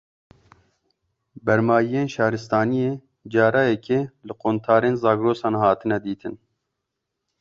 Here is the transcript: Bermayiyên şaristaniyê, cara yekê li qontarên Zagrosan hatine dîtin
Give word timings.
Bermayiyên 1.45 2.07
şaristaniyê, 2.13 2.91
cara 3.31 3.61
yekê 3.69 3.99
li 4.27 4.33
qontarên 4.41 4.95
Zagrosan 5.03 5.55
hatine 5.63 5.97
dîtin 6.03 6.35